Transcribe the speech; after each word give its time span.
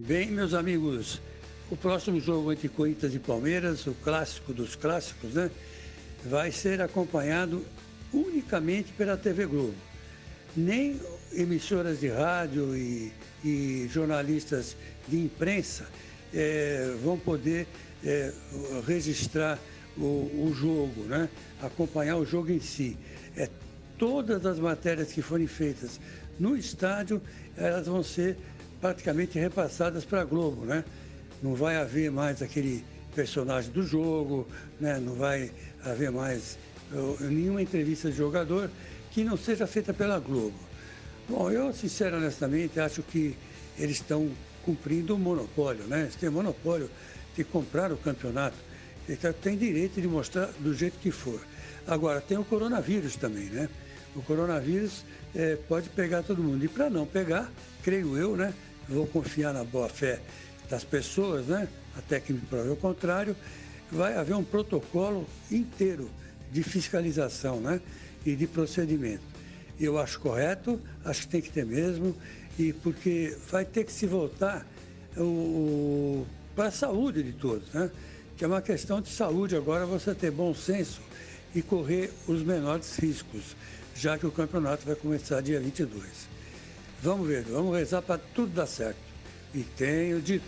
Bem, 0.00 0.30
meus 0.30 0.54
amigos, 0.54 1.20
o 1.68 1.76
próximo 1.76 2.20
jogo 2.20 2.52
entre 2.52 2.68
Corinthians 2.68 3.16
e 3.16 3.18
Palmeiras, 3.18 3.84
o 3.84 3.92
clássico 3.94 4.54
dos 4.54 4.76
clássicos, 4.76 5.34
né? 5.34 5.50
Vai 6.24 6.52
ser 6.52 6.80
acompanhado 6.80 7.66
unicamente 8.12 8.92
pela 8.92 9.16
TV 9.16 9.44
Globo. 9.46 9.74
Nem 10.56 11.00
emissoras 11.32 11.98
de 11.98 12.06
rádio 12.06 12.76
e, 12.76 13.12
e 13.44 13.88
jornalistas 13.92 14.76
de 15.08 15.18
imprensa 15.18 15.88
é, 16.32 16.94
vão 17.02 17.18
poder 17.18 17.66
é, 18.04 18.32
registrar 18.86 19.58
o, 19.96 20.04
o, 20.46 20.54
jogo, 20.54 21.02
né? 21.06 21.28
acompanhar 21.60 22.18
o 22.18 22.24
jogo 22.24 22.52
em 22.52 22.60
si. 22.60 22.96
É, 23.36 23.50
todas 23.98 24.46
as 24.46 24.60
matérias 24.60 25.10
que 25.10 25.22
forem 25.22 25.48
feitas 25.48 25.98
no 26.38 26.56
estádio, 26.56 27.20
elas 27.56 27.88
vão 27.88 28.04
ser 28.04 28.36
praticamente 28.80 29.38
repassadas 29.38 30.04
para 30.04 30.22
a 30.22 30.24
Globo. 30.24 30.64
Né? 30.64 30.84
Não 31.42 31.54
vai 31.54 31.76
haver 31.76 32.10
mais 32.10 32.42
aquele 32.42 32.84
personagem 33.14 33.70
do 33.70 33.82
jogo, 33.82 34.46
né? 34.80 34.98
não 34.98 35.14
vai 35.14 35.50
haver 35.84 36.10
mais 36.10 36.58
nenhuma 37.20 37.60
entrevista 37.60 38.10
de 38.10 38.16
jogador 38.16 38.70
que 39.10 39.24
não 39.24 39.36
seja 39.36 39.66
feita 39.66 39.92
pela 39.92 40.18
Globo. 40.18 40.58
Bom, 41.28 41.50
eu, 41.50 41.72
sinceramente, 41.74 42.24
honestamente, 42.24 42.80
acho 42.80 43.02
que 43.02 43.36
eles 43.78 43.96
estão 43.96 44.30
cumprindo 44.64 45.14
o 45.14 45.18
monopólio, 45.18 45.84
né? 45.84 46.02
Eles 46.02 46.14
têm 46.14 46.30
monopólio 46.30 46.90
de 47.36 47.44
comprar 47.44 47.92
o 47.92 47.96
campeonato. 47.96 48.56
Então 49.08 49.32
tem 49.32 49.56
direito 49.56 50.00
de 50.00 50.08
mostrar 50.08 50.46
do 50.58 50.74
jeito 50.74 50.98
que 50.98 51.10
for. 51.10 51.40
Agora, 51.86 52.20
tem 52.20 52.36
o 52.38 52.44
coronavírus 52.44 53.16
também, 53.16 53.44
né? 53.46 53.68
O 54.14 54.22
coronavírus 54.22 55.04
é, 55.34 55.56
pode 55.68 55.88
pegar 55.90 56.22
todo 56.22 56.42
mundo. 56.42 56.64
E 56.64 56.68
para 56.68 56.90
não 56.90 57.06
pegar, 57.06 57.50
creio 57.82 58.16
eu, 58.16 58.36
né? 58.36 58.52
Vou 58.88 59.06
confiar 59.06 59.52
na 59.52 59.64
boa 59.64 59.88
fé 59.88 60.20
das 60.68 60.84
pessoas, 60.84 61.46
né? 61.46 61.68
Até 61.96 62.20
que 62.20 62.32
me 62.32 62.40
prove 62.40 62.70
o 62.70 62.76
contrário, 62.76 63.36
vai 63.90 64.16
haver 64.16 64.34
um 64.34 64.44
protocolo 64.44 65.26
inteiro 65.50 66.10
de 66.50 66.62
fiscalização, 66.62 67.60
né? 67.60 67.80
E 68.24 68.34
de 68.34 68.46
procedimento. 68.46 69.22
Eu 69.78 69.98
acho 69.98 70.18
correto, 70.20 70.80
acho 71.04 71.22
que 71.22 71.28
tem 71.28 71.40
que 71.40 71.50
ter 71.50 71.64
mesmo, 71.64 72.16
e 72.58 72.72
porque 72.72 73.36
vai 73.50 73.64
ter 73.64 73.84
que 73.84 73.92
se 73.92 74.06
voltar 74.06 74.66
o, 75.16 75.22
o 75.22 76.26
para 76.54 76.68
a 76.68 76.72
saúde 76.72 77.22
de 77.22 77.32
todos, 77.32 77.72
né? 77.72 77.90
Que 78.36 78.44
é 78.44 78.48
uma 78.48 78.62
questão 78.62 79.00
de 79.00 79.10
saúde 79.10 79.56
agora 79.56 79.86
você 79.86 80.14
ter 80.14 80.30
bom 80.30 80.54
senso 80.54 81.00
e 81.54 81.62
correr 81.62 82.12
os 82.26 82.42
menores 82.42 82.96
riscos, 82.98 83.56
já 83.94 84.18
que 84.18 84.26
o 84.26 84.30
campeonato 84.30 84.84
vai 84.84 84.96
começar 84.96 85.40
dia 85.40 85.60
22. 85.60 86.02
Vamos 87.02 87.28
ver, 87.28 87.44
vamos 87.44 87.76
rezar 87.76 88.02
para 88.02 88.18
tudo 88.18 88.54
dar 88.54 88.66
certo. 88.66 88.98
E 89.54 89.62
tenho 89.62 90.20
dito. 90.20 90.44